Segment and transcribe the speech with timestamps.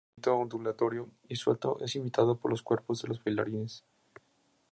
[0.17, 3.85] Este movimiento ondulatorio y suelto es imitado por los cuerpos de los bailarines.